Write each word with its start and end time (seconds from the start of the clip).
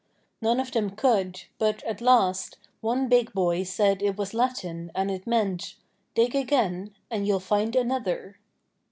None 0.41 0.59
of 0.59 0.71
them 0.71 0.89
could, 0.95 1.43
but 1.59 1.83
at 1.83 2.01
last 2.01 2.57
one 2.79 3.07
big 3.07 3.33
boy 3.33 3.61
said 3.61 4.01
it 4.01 4.17
was 4.17 4.33
Latin 4.33 4.91
and 4.95 5.11
it 5.11 5.27
meant: 5.27 5.75
'Dig 6.15 6.33
again 6.33 6.95
and 7.11 7.27
you'll 7.27 7.39
find 7.39 7.75
another.' 7.75 8.39